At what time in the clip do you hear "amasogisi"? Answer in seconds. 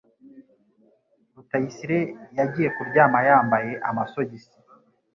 3.89-4.55